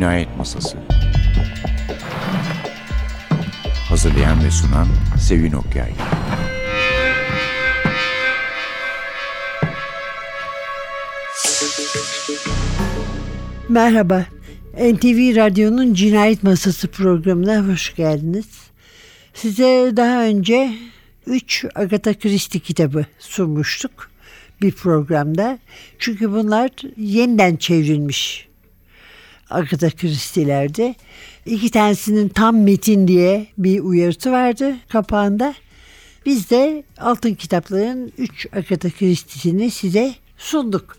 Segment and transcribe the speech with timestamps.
[0.00, 0.78] Cinayet Masası
[3.88, 4.88] Hazırlayan ve sunan
[5.18, 5.92] Sevin Okyay
[13.68, 14.26] Merhaba.
[14.74, 18.48] NTV Radyo'nun Cinayet Masası programına hoş geldiniz.
[19.34, 20.74] Size daha önce
[21.26, 24.10] 3 Agatha Christie kitabı sunmuştuk
[24.62, 25.58] bir programda.
[25.98, 28.49] Çünkü bunlar yeniden çevrilmiş
[29.50, 30.94] Agatha Christie'lerdi.
[31.46, 35.54] İki tanesinin tam metin diye bir uyarısı vardı kapağında.
[36.26, 40.96] Biz de altın kitapların 3 Agatha Christie'sini size sunduk.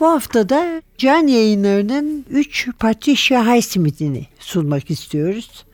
[0.00, 5.64] Bu hafta da Can yayınlarının 3 Patricia Highsmith'ini sunmak istiyoruz.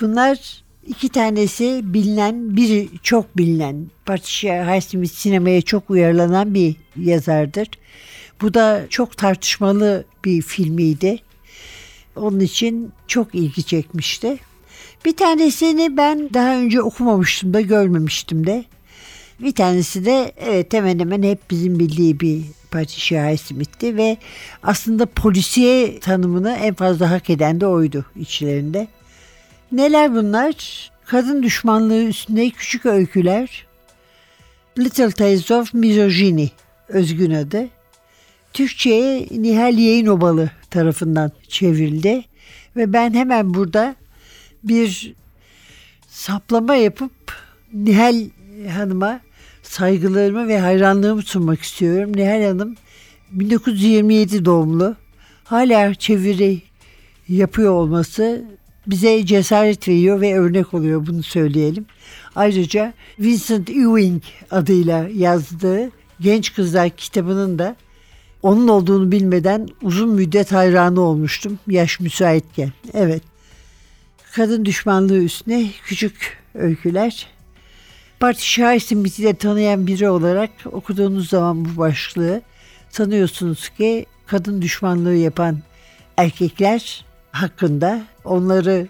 [0.00, 3.86] Bunlar iki tanesi bilinen, biri çok bilinen.
[4.06, 7.68] Patricia Highsmith sinemaya çok uyarlanan bir yazardır.
[8.40, 11.18] Bu da çok tartışmalı bir filmiydi.
[12.16, 14.38] Onun için çok ilgi çekmişti.
[15.04, 18.64] Bir tanesini ben daha önce okumamıştım da görmemiştim de.
[19.40, 24.16] Bir tanesi de evet hemen hemen hep bizim bildiği bir Patricia Highsmith'ti ve
[24.62, 28.88] aslında polisiye tanımını en fazla hak eden de oydu içlerinde.
[29.72, 30.90] Neler bunlar?
[31.04, 33.66] Kadın düşmanlığı üstünde küçük öyküler.
[34.78, 36.48] Little Tales of Misogyny
[36.88, 37.68] özgün adı.
[38.56, 42.24] Türkçe'ye Nihal Yayınobalı tarafından çevrildi.
[42.76, 43.96] Ve ben hemen burada
[44.64, 45.14] bir
[46.08, 47.12] saplama yapıp
[47.72, 48.24] Nihal
[48.70, 49.20] Hanım'a
[49.62, 52.16] saygılarımı ve hayranlığımı sunmak istiyorum.
[52.16, 52.74] Nihal Hanım
[53.30, 54.96] 1927 doğumlu.
[55.44, 56.62] Hala çeviri
[57.28, 58.44] yapıyor olması
[58.86, 61.86] bize cesaret veriyor ve örnek oluyor bunu söyleyelim.
[62.36, 65.90] Ayrıca Vincent Ewing adıyla yazdığı
[66.20, 67.76] Genç Kızlar kitabının da
[68.46, 72.72] onun olduğunu bilmeden uzun müddet hayranı olmuştum yaş müsaitken.
[72.94, 73.22] Evet.
[74.32, 77.26] Kadın düşmanlığı üstüne küçük öyküler.
[78.20, 82.42] Parti Şahis'in de tanıyan biri olarak okuduğunuz zaman bu başlığı
[82.90, 85.58] sanıyorsunuz ki kadın düşmanlığı yapan
[86.16, 88.88] erkekler hakkında onları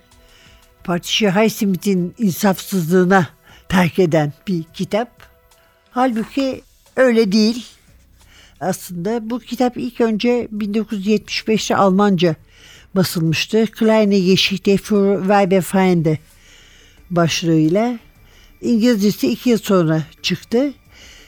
[0.85, 3.29] Parti Haysimith'in insafsızlığına
[3.69, 5.09] terk eden bir kitap.
[5.91, 6.63] Halbuki
[6.97, 7.76] öyle değil.
[8.61, 12.37] Aslında bu kitap ilk önce 1975'te Almanca
[12.95, 13.67] basılmıştı.
[13.67, 16.19] Kleine Geschichte für Weiberfeinde
[17.11, 17.99] başlığıyla.
[18.61, 20.73] İngilizcesi iki yıl sonra çıktı.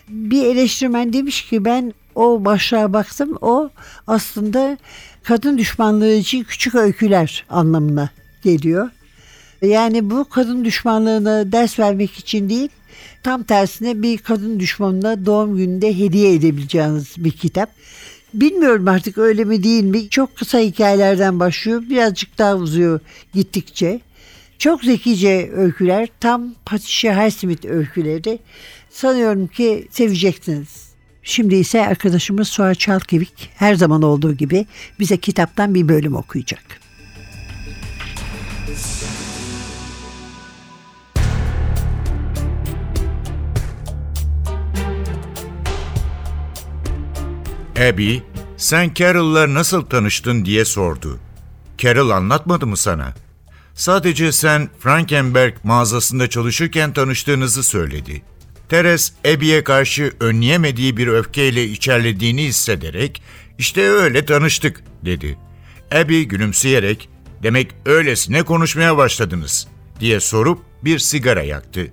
[0.09, 3.39] Bir eleştirmen demiş ki ben o başlığa baktım.
[3.41, 3.71] O
[4.07, 4.79] aslında
[5.23, 8.11] kadın düşmanlığı için küçük öyküler anlamına
[8.43, 8.91] geliyor.
[9.63, 12.69] Yani bu kadın düşmanlığına ders vermek için değil,
[13.23, 17.71] tam tersine bir kadın düşmanına doğum gününde hediye edebileceğiniz bir kitap.
[18.35, 20.09] Bilmiyorum artık öyle mi değil mi?
[20.09, 21.83] Çok kısa hikayelerden başlıyor.
[21.91, 23.01] Birazcık daha uzuyor
[23.35, 24.01] gittikçe.
[24.59, 26.09] Çok zekice öyküler.
[26.21, 28.39] Tam Patricia Highsmith öyküleri.
[28.91, 30.89] Sanıyorum ki seveceksiniz.
[31.23, 34.67] Şimdi ise arkadaşımız Suha Çalkevik her zaman olduğu gibi
[35.01, 36.88] bize kitaptan bir bölüm okuyacak.
[47.79, 48.17] Abby,
[48.57, 51.19] sen Carol'la nasıl tanıştın diye sordu.
[51.79, 53.15] Carol anlatmadı mı sana?
[53.75, 58.23] Sadece sen Frankenberg mağazasında çalışırken tanıştığınızı söyledi.
[58.69, 63.23] Teres, Abby'ye karşı önleyemediği bir öfkeyle içerlediğini hissederek,
[63.59, 65.39] işte öyle tanıştık, dedi.
[65.93, 67.09] Abby gülümseyerek,
[67.43, 69.69] demek öylesine konuşmaya başladınız,
[70.01, 71.87] diye sorup bir sigara yaktı.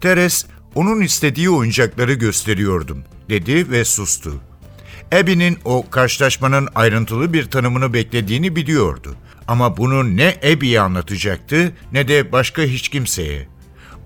[0.00, 4.40] Teres, onun istediği oyuncakları gösteriyordum, dedi ve sustu.
[5.14, 9.16] Abby'nin o karşılaşmanın ayrıntılı bir tanımını beklediğini biliyordu.
[9.48, 13.48] Ama bunu ne Abby'ye anlatacaktı ne de başka hiç kimseye.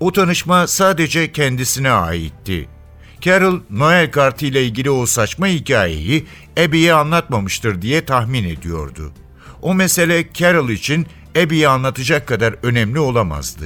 [0.01, 2.69] O tanışma sadece kendisine aitti.
[3.21, 6.27] Carol, Noel kartı ile ilgili o saçma hikayeyi
[6.59, 9.12] Abby'ye anlatmamıştır diye tahmin ediyordu.
[9.62, 11.06] O mesele Carol için
[11.37, 13.65] Abby'ye anlatacak kadar önemli olamazdı.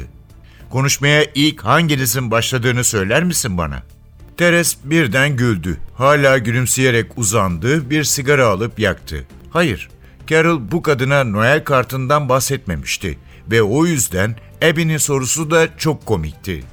[0.70, 3.91] Konuşmaya ilk hanginizin başladığını söyler misin bana?''
[4.36, 5.76] Teres birden güldü.
[5.94, 9.26] Hala gülümseyerek uzandı, bir sigara alıp yaktı.
[9.50, 9.88] Hayır,
[10.26, 13.18] Carol bu kadına Noel kartından bahsetmemişti
[13.50, 16.64] ve o yüzden Abby'nin sorusu da çok komikti.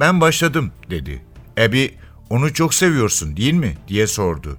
[0.00, 1.22] Ben başladım dedi.
[1.60, 1.86] Abby,
[2.30, 4.58] onu çok seviyorsun değil mi diye sordu.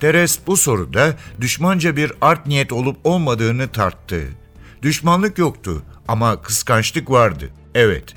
[0.00, 4.22] Teres bu soruda düşmanca bir art niyet olup olmadığını tarttı.
[4.82, 7.48] Düşmanlık yoktu ama kıskançlık vardı.
[7.74, 8.14] Evet.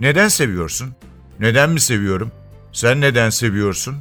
[0.00, 0.94] Neden seviyorsun?
[1.40, 2.30] Neden mi seviyorum?
[2.72, 3.96] Sen neden seviyorsun?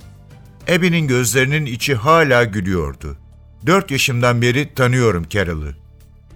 [0.69, 3.17] Abby'nin gözlerinin içi hala gülüyordu.
[3.65, 5.75] Dört yaşımdan beri tanıyorum Carol'ı.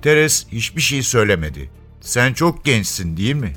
[0.02, 1.70] Teres hiçbir şey söylemedi.
[2.02, 3.54] Sen çok gençsin değil mi?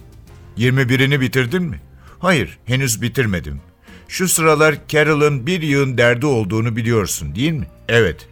[0.59, 1.81] 21'ini bitirdin mi?
[2.19, 3.61] Hayır, henüz bitirmedim.
[4.09, 7.67] Şu sıralar Carol'ın bir yığın derdi olduğunu biliyorsun değil mi?
[7.89, 8.29] Evet.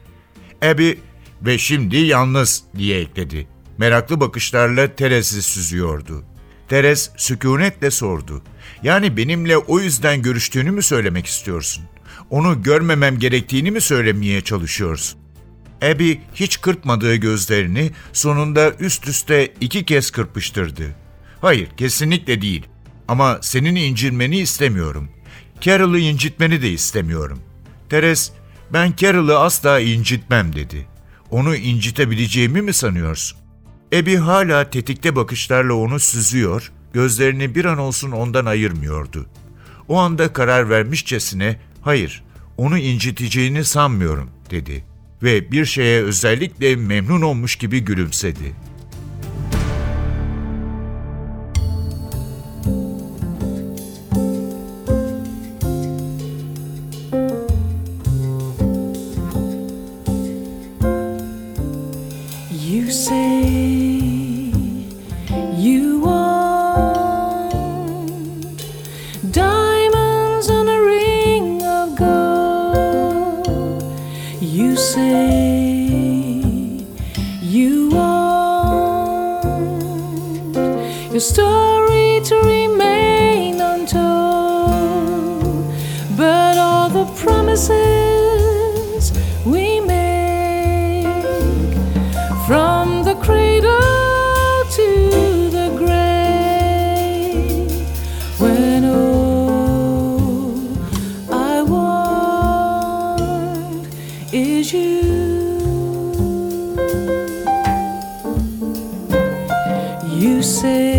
[0.63, 0.91] Abby
[1.43, 3.49] ve şimdi yalnız diye ekledi.
[3.79, 6.25] Meraklı bakışlarla Teres'i süzüyordu.
[6.69, 8.43] Teres sükunetle sordu.
[8.83, 11.85] Yani benimle o yüzden görüştüğünü mü söylemek istiyorsun?
[12.31, 15.21] Onu görmemem gerektiğini mi söylemeye çalışıyorsun?
[15.83, 20.85] Abby hiç kırpmadığı gözlerini sonunda üst üste iki kez kırpıştırdı.
[21.41, 22.67] Hayır, kesinlikle değil.
[23.09, 25.09] Ama senin incinmeni istemiyorum.
[25.61, 27.41] Carol'ı incitmeni de istemiyorum.
[27.89, 28.33] Teres,
[28.73, 30.87] ben Carol'ı asla incitmem dedi.
[31.31, 33.39] Onu incitebileceğimi mi sanıyorsun?
[33.95, 39.27] Abby hala tetikte bakışlarla onu süzüyor, gözlerini bir an olsun ondan ayırmıyordu.
[39.89, 42.25] O anda karar vermişçesine, hayır,
[42.57, 44.85] onu inciteceğini sanmıyorum, dedi
[45.23, 48.55] ve bir şeye özellikle memnun olmuş gibi gülümsedi.
[110.57, 110.96] say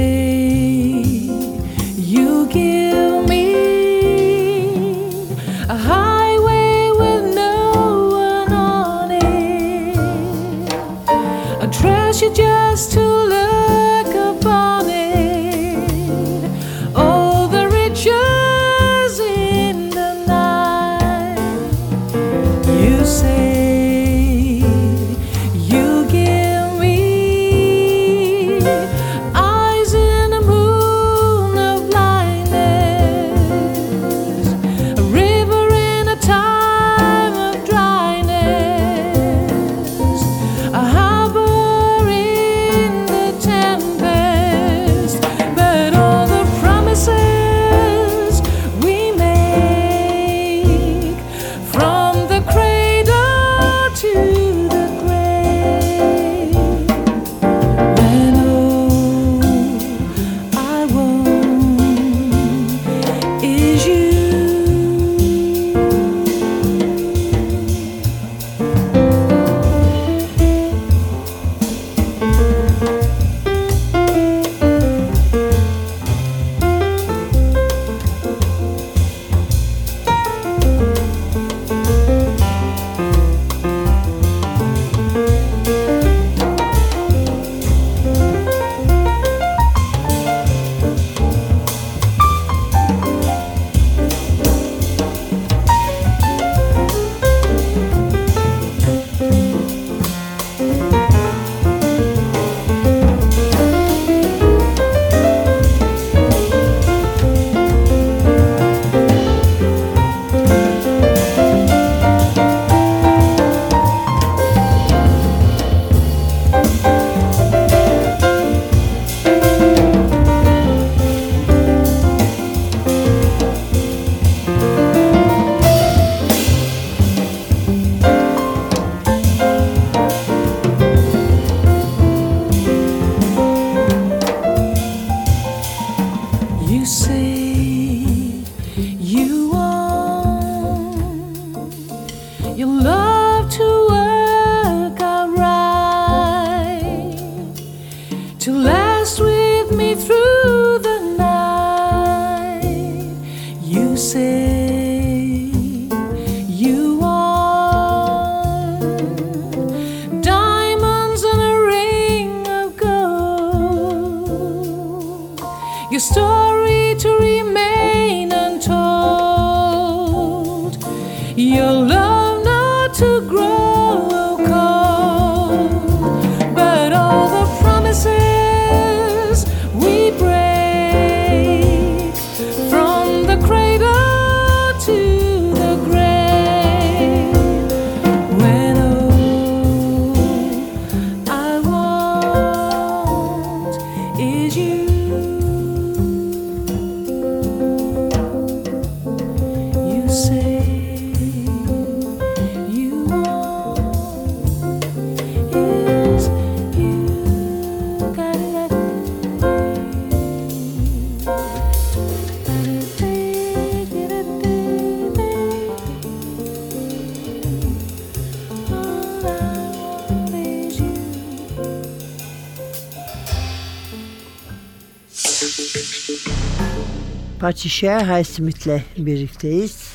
[227.40, 229.88] Patricia Highsmith'le birlikteyiz.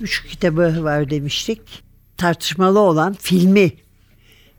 [0.00, 1.60] Üç kitabı var demiştik.
[2.16, 3.72] Tartışmalı olan filmi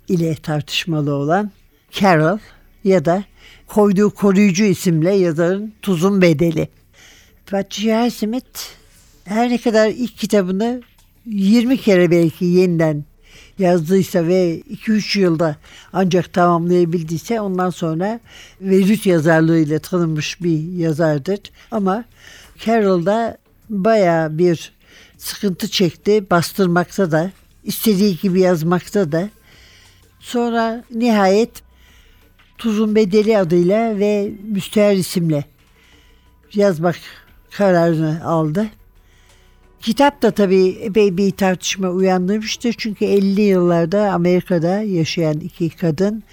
[0.08, 1.51] ile tartışmalı olan
[1.91, 2.38] Carol
[2.84, 3.24] ya da
[3.68, 6.68] Koyduğu Koruyucu isimle yazarın Tuzun Bedeli.
[7.46, 8.60] Patricia Highsmith
[9.25, 10.82] her ne kadar ilk kitabını
[11.25, 13.03] 20 kere belki yeniden
[13.62, 15.56] yazdıysa ve 2-3 yılda
[15.94, 18.20] ancak tamamlayabildiyse ondan sonra
[18.62, 21.39] Verüt yazarlığıyla tanınmış bir yazardır.
[21.72, 22.06] Ama
[22.65, 23.38] Carroll'da
[23.70, 24.72] baya bir
[25.18, 26.30] sıkıntı çekti.
[26.30, 27.32] Bastırmakta da,
[27.63, 29.30] istediği gibi yazmakta da.
[30.20, 31.63] Sonra nihayet
[32.58, 35.46] Tuzun Bedeli adıyla ve Müstehar isimle
[36.53, 36.96] yazmak
[37.51, 38.68] kararını aldı.
[39.81, 42.75] Kitap da tabii epey bir tartışma uyandırmıştır.
[42.77, 46.23] Çünkü 50 yıllarda Amerika'da yaşayan iki kadın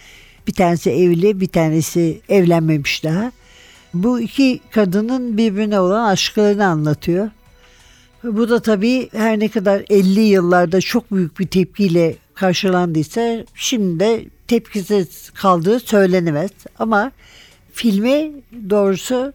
[0.46, 3.32] bir tanesi evli bir tanesi evlenmemiş daha.
[3.94, 7.30] Bu iki kadının birbirine olan aşklarını anlatıyor.
[8.24, 14.24] Bu da tabii her ne kadar 50 yıllarda çok büyük bir tepkiyle karşılandıysa şimdi de
[14.48, 16.50] tepkisiz kaldığı söylenemez.
[16.78, 17.12] Ama
[17.72, 18.32] filmi
[18.70, 19.32] doğrusu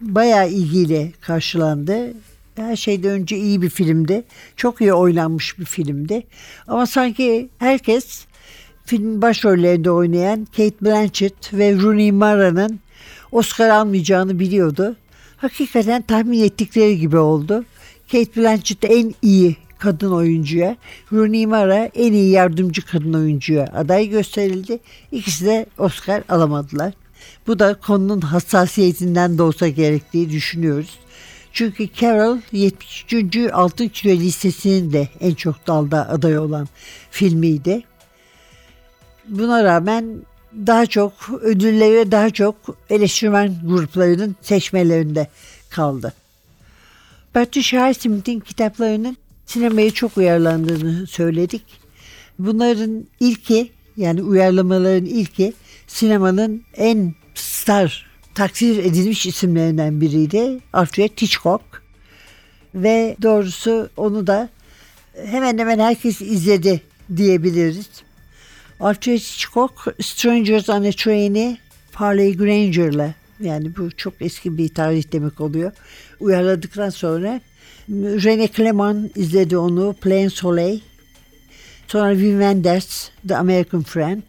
[0.00, 2.12] bayağı ilgiyle karşılandı.
[2.56, 4.24] Her şeyden önce iyi bir filmdi.
[4.56, 6.26] Çok iyi oynanmış bir filmdi.
[6.68, 8.24] Ama sanki herkes
[8.84, 12.80] filmin başrollerinde oynayan Kate Blanchett ve Rooney Mara'nın
[13.32, 14.96] Oscar almayacağını biliyordu.
[15.36, 17.64] Hakikaten tahmin ettikleri gibi oldu.
[18.12, 20.76] Kate Blanchett en iyi kadın oyuncuya,
[21.12, 24.78] Rooney Mara en iyi yardımcı kadın oyuncuya aday gösterildi.
[25.12, 26.94] İkisi de Oscar alamadılar.
[27.46, 30.98] Bu da konunun hassasiyetinden de olsa gerektiği düşünüyoruz.
[31.52, 33.36] Çünkü Carol 73.
[33.52, 36.68] Altın Kilo listesinin de en çok dalda aday olan
[37.10, 37.82] filmiydi.
[39.28, 40.16] Buna rağmen
[40.66, 42.54] daha çok ödülleri daha çok
[42.90, 45.28] eleştirmen gruplarının seçmelerinde
[45.70, 46.12] kaldı.
[47.34, 49.16] Patricia Highsmith'in kitaplarının
[49.46, 51.64] sinemaya çok uyarlandığını söyledik.
[52.38, 55.52] Bunların ilki yani uyarlamaların ilki
[55.86, 60.58] sinemanın en star takdir edilmiş isimlerinden biriydi.
[60.72, 61.62] Alfred Hitchcock.
[62.74, 64.48] Ve doğrusu onu da
[65.26, 66.80] hemen hemen herkes izledi
[67.16, 67.88] diyebiliriz.
[68.80, 71.58] Alfred Hitchcock Strangers on a Train'i
[71.90, 75.72] Farley Granger'la yani bu çok eski bir tarih demek oluyor.
[76.20, 77.40] Uyarladıktan sonra
[77.90, 80.80] René Clement izledi onu Plain Soleil.
[81.88, 84.22] Sonra Wim Wenders The American Friend.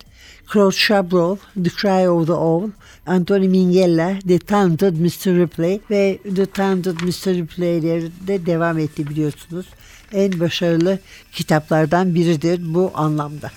[0.54, 2.70] Claude Chabrol, The Cry of the Owl,
[3.06, 5.40] Anthony Minghella, The Talented Mr.
[5.40, 7.34] Ripley ve The Talented Mr.
[7.36, 9.66] Ripley'leri de devam etti biliyorsunuz.
[10.14, 11.00] En başarılı
[11.32, 13.52] kitaplardan biridir bu anlamda.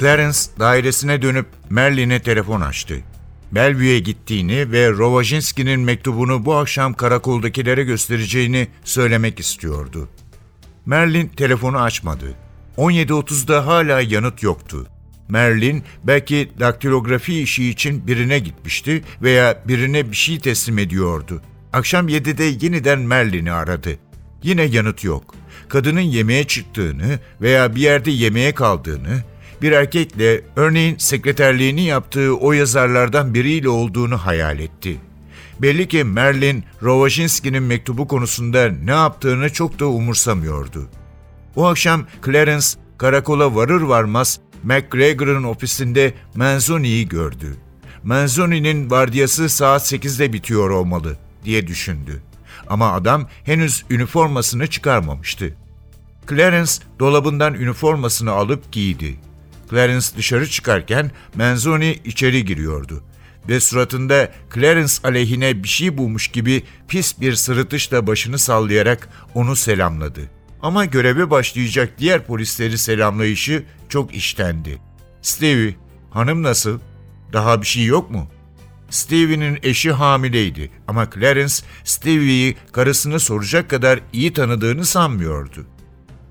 [0.00, 2.94] Clarence dairesine dönüp Merlin'e telefon açtı.
[3.54, 10.08] Bellevue'ye gittiğini ve Rovajinski'nin mektubunu bu akşam karakoldakilere göstereceğini söylemek istiyordu.
[10.86, 12.34] Merlin telefonu açmadı.
[12.76, 14.86] 17.30'da hala yanıt yoktu.
[15.28, 21.42] Merlin belki daktilografi işi için birine gitmişti veya birine bir şey teslim ediyordu.
[21.72, 23.98] Akşam 7'de yeniden Merlin'i aradı.
[24.42, 25.34] Yine yanıt yok.
[25.68, 29.22] Kadının yemeğe çıktığını veya bir yerde yemeğe kaldığını,
[29.64, 35.00] bir erkekle örneğin sekreterliğini yaptığı o yazarlardan biriyle olduğunu hayal etti.
[35.62, 40.88] Belli ki Merlin, Rovajinski'nin mektubu konusunda ne yaptığını çok da umursamıyordu.
[41.56, 42.66] O akşam Clarence
[42.98, 47.56] karakola varır varmaz McGregor'ın ofisinde Manzoni'yi gördü.
[48.02, 52.22] Manzoni'nin vardiyası saat 8'de bitiyor olmalı diye düşündü.
[52.68, 55.54] Ama adam henüz üniformasını çıkarmamıştı.
[56.30, 59.16] Clarence dolabından üniformasını alıp giydi.
[59.70, 63.02] Clarence dışarı çıkarken Manzoni içeri giriyordu
[63.48, 70.20] ve suratında Clarence aleyhine bir şey bulmuş gibi pis bir sırıtışla başını sallayarak onu selamladı.
[70.62, 74.78] Ama göreve başlayacak diğer polisleri selamlayışı çok iştendi.
[75.22, 75.74] Stevie,
[76.10, 76.80] hanım nasıl?
[77.32, 78.30] Daha bir şey yok mu?
[78.90, 81.54] Stevie'nin eşi hamileydi ama Clarence
[81.84, 85.66] Stevie'yi karısını soracak kadar iyi tanıdığını sanmıyordu.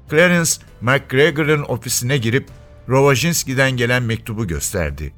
[0.09, 2.47] Clarence, McGregor'ın ofisine girip
[2.89, 5.13] Rovajinski'den gelen mektubu gösterdi.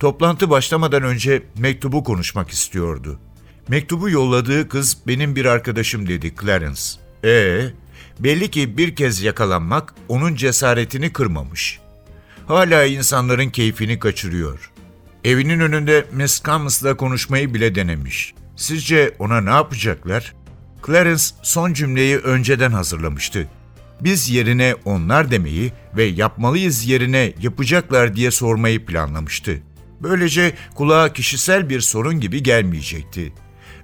[0.00, 3.20] Toplantı başlamadan önce mektubu konuşmak istiyordu.
[3.68, 6.80] Mektubu yolladığı kız benim bir arkadaşım dedi Clarence.
[7.24, 7.64] Ee,
[8.18, 11.80] belli ki bir kez yakalanmak onun cesaretini kırmamış.
[12.46, 14.70] Hala insanların keyfini kaçırıyor.
[15.24, 18.34] Evinin önünde Miss Camus'la konuşmayı bile denemiş.
[18.56, 20.34] Sizce ona ne yapacaklar?
[20.86, 23.48] Clarence son cümleyi önceden hazırlamıştı.
[24.04, 29.62] Biz yerine onlar demeyi ve yapmalıyız yerine yapacaklar diye sormayı planlamıştı.
[30.00, 33.32] Böylece kulağa kişisel bir sorun gibi gelmeyecekti.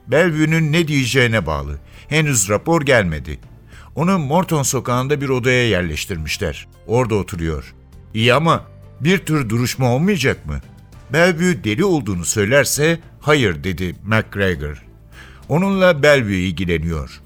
[0.07, 1.79] Bellevue'nün ne diyeceğine bağlı.
[2.09, 3.39] Henüz rapor gelmedi.
[3.95, 6.69] Onu Morton sokağında bir odaya yerleştirmişler.
[6.87, 7.75] Orada oturuyor.
[8.15, 8.65] İyi ama
[9.01, 10.61] bir tür duruşma olmayacak mı?
[11.13, 14.85] Bellevue deli olduğunu söylerse hayır dedi McGregor.
[15.49, 17.21] Onunla Bellevue ilgileniyor.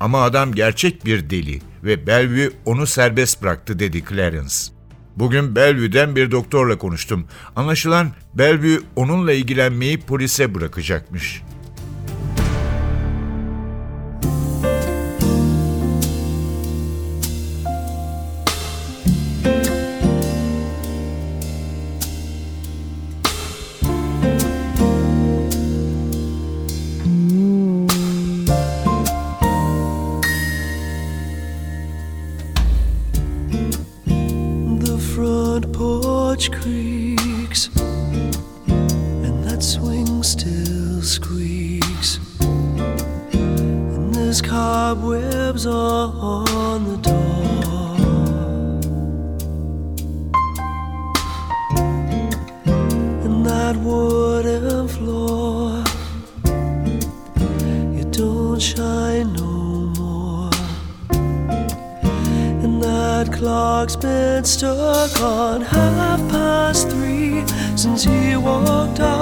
[0.00, 4.54] Ama adam gerçek bir deli ve Bellevue onu serbest bıraktı dedi Clarence.
[5.16, 7.26] Bugün Bellevue'den bir doktorla konuştum.
[7.56, 11.42] Anlaşılan Bellevue onunla ilgilenmeyi polise bırakacakmış.
[64.46, 67.44] Stuck on half past three
[67.76, 69.15] since he walked out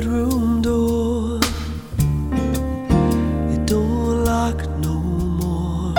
[0.00, 1.40] bedroom door,
[3.52, 4.94] it don't lock no
[5.40, 5.92] more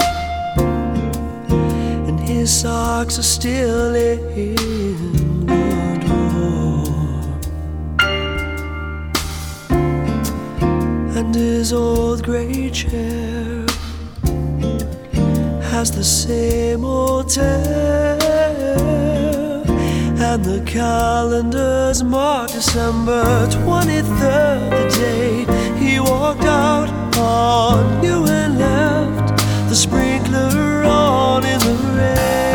[2.08, 4.56] and his socks are still in
[5.46, 6.88] the drawer.
[11.18, 13.66] And his old gray chair
[15.74, 18.19] has the same old tear.
[20.32, 26.88] And the calendars mark December 23rd, the day he walked out
[27.18, 29.38] on you and left
[29.70, 32.49] the sprinkler on in the rain.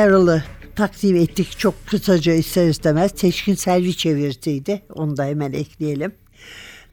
[0.00, 0.42] Carol'ı
[0.76, 3.12] takdim ettik çok kısaca ister istemez.
[3.12, 4.82] Teşkin Selvi çevirisiydi.
[4.94, 6.12] Onu da hemen ekleyelim.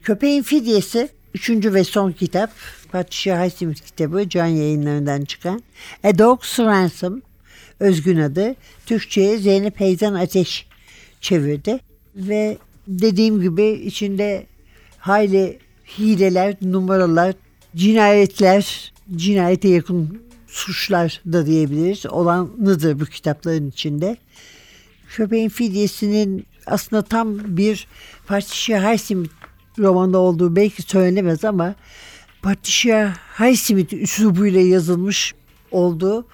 [0.02, 1.50] Köpeğin Fidyesi 3.
[1.50, 2.50] ve son kitap.
[2.92, 5.62] Patricia Highsmith kitabı Can yayınlarından çıkan.
[6.04, 7.22] A Dog's Ransom
[7.80, 8.54] özgün adı.
[8.86, 10.66] Türkçe'ye Zeynep Heyzan Ateş
[11.20, 11.78] çevirdi.
[12.16, 14.46] Ve dediğim gibi içinde
[14.98, 15.58] hayli
[15.98, 17.34] hileler, numaralar,
[17.76, 24.16] cinayetler, cinayete yakın suçlar da diyebiliriz olanıdır bu kitapların içinde.
[25.08, 27.86] Köpeğin fidyesinin aslında tam bir
[28.26, 29.32] Patricia Highsmith
[29.78, 31.74] romanı olduğu belki söylenemez ama
[32.42, 35.34] Patricia Highsmith üslubuyla yazılmış
[35.70, 36.26] olduğu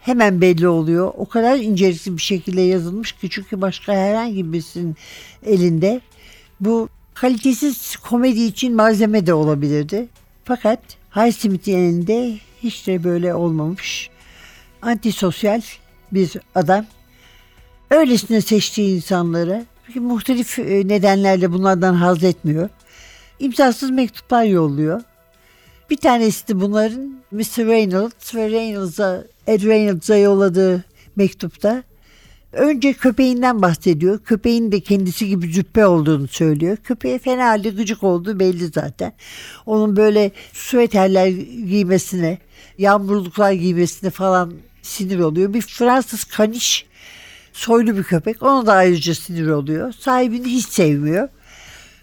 [0.00, 1.12] hemen belli oluyor.
[1.16, 4.96] O kadar incelikli bir şekilde yazılmış ki çünkü başka herhangi birisinin
[5.46, 6.00] elinde
[6.60, 10.08] bu kalitesiz komedi için malzeme de olabilirdi.
[10.44, 10.80] Fakat
[11.16, 14.10] Highsmith'in elinde hiç de böyle olmamış.
[14.82, 15.62] Antisosyal
[16.12, 16.86] bir adam.
[17.90, 22.68] Öylesine seçtiği insanları muhtelif e, nedenlerle bunlardan haz etmiyor.
[23.38, 25.02] İmzasız mektuplar yolluyor.
[25.90, 27.66] Bir tanesi de bunların Mr.
[27.66, 30.84] Reynolds ve Reynolds'a Ed Reynolds'a yolladığı
[31.16, 31.82] mektupta
[32.56, 34.18] önce köpeğinden bahsediyor.
[34.24, 36.76] Köpeğin de kendisi gibi züppe olduğunu söylüyor.
[36.76, 39.12] Köpeğe fena halde gıcık olduğu belli zaten.
[39.66, 41.28] Onun böyle süveterler
[41.66, 42.38] giymesine,
[42.78, 45.54] yağmurluklar giymesine falan sinir oluyor.
[45.54, 46.86] Bir Fransız kaniş
[47.52, 48.42] soylu bir köpek.
[48.42, 49.92] Ona da ayrıca sinir oluyor.
[49.92, 51.28] Sahibini hiç sevmiyor.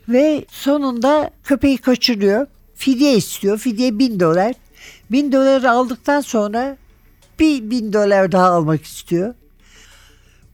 [0.09, 2.47] Ve sonunda köpeği kaçırıyor.
[2.75, 3.57] Fidye istiyor.
[3.57, 4.53] Fidye bin dolar.
[5.11, 6.77] Bin doları aldıktan sonra
[7.39, 9.33] bir bin dolar daha almak istiyor.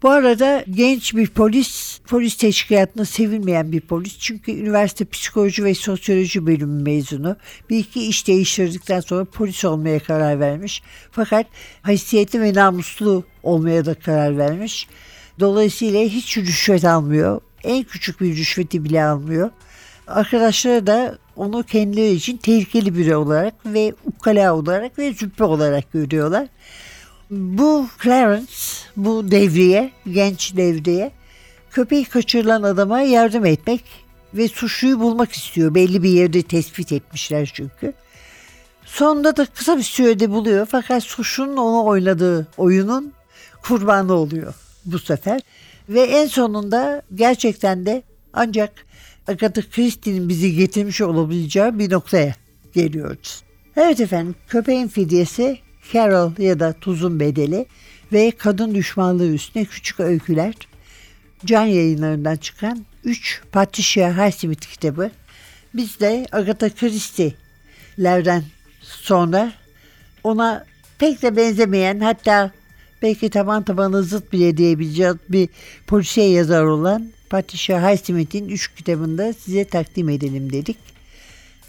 [0.03, 4.19] Bu arada genç bir polis, polis teşkilatına sevilmeyen bir polis.
[4.19, 7.35] Çünkü üniversite psikoloji ve sosyoloji bölümü mezunu.
[7.69, 10.83] Bir iki iş değiştirdikten sonra polis olmaya karar vermiş.
[11.11, 11.45] Fakat
[11.81, 14.87] haysiyetli ve namuslu olmaya da karar vermiş.
[15.39, 17.41] Dolayısıyla hiç rüşvet almıyor.
[17.63, 19.49] En küçük bir rüşveti bile almıyor.
[20.07, 26.47] Arkadaşları da onu kendileri için tehlikeli biri olarak ve ukala olarak ve züppe olarak görüyorlar.
[27.29, 28.53] Bu Clarence,
[28.97, 31.11] bu devriye, genç devriye
[31.71, 33.83] köpeği kaçırılan adama yardım etmek
[34.33, 35.75] ve suçluyu bulmak istiyor.
[35.75, 37.93] Belli bir yerde tespit etmişler çünkü.
[38.85, 43.13] Sonunda da kısa bir sürede buluyor fakat suçlunun onu oynadığı oyunun
[43.63, 44.53] kurbanı oluyor
[44.85, 45.41] bu sefer.
[45.89, 48.85] Ve en sonunda gerçekten de ancak
[49.27, 52.35] Agatha Christie'nin bizi getirmiş olabileceği bir noktaya
[52.73, 53.43] geliyoruz.
[53.75, 55.59] Evet efendim köpeğin fidyesi
[55.93, 57.65] Carol ya da Tuzun Bedeli
[58.13, 60.53] ve Kadın Düşmanlığı üstüne küçük öyküler
[61.45, 65.11] can yayınlarından çıkan 3 Patricia Highsmith kitabı.
[65.73, 68.43] Biz de Agatha Christie'lerden
[68.81, 69.51] sonra
[70.23, 70.65] ona
[70.99, 72.51] pek de benzemeyen hatta
[73.01, 75.49] belki taban tabana zıt bile diyebileceğiz bir
[75.87, 80.77] polisiye yazar olan Patricia Highsmith'in 3 kitabında size takdim edelim dedik.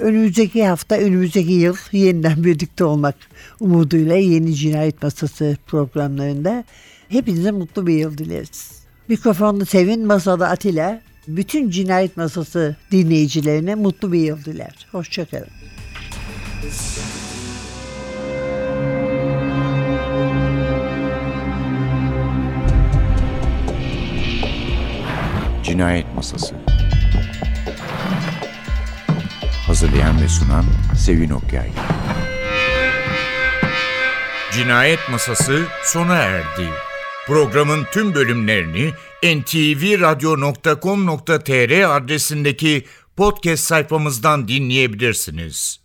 [0.00, 3.14] Önümüzdeki hafta, önümüzdeki yıl yeniden birlikte olmak
[3.60, 6.64] umuduyla yeni cinayet masası programlarında
[7.08, 8.80] hepinize mutlu bir yıl dileriz.
[9.08, 14.86] Mikrofonlu Sevin, masada Atilla, bütün cinayet masası dinleyicilerine mutlu bir yıl diler.
[14.92, 15.48] Hoşçakalın.
[25.62, 26.54] Cinayet Masası
[29.70, 30.64] Hazırlayan ve sunan
[30.98, 31.70] Sevin Okyay
[34.52, 36.68] Cinayet Masası sona erdi.
[37.26, 38.90] Programın tüm bölümlerini
[39.22, 42.84] ntvradio.com.tr adresindeki
[43.16, 45.80] podcast sayfamızdan dinleyebilirsiniz.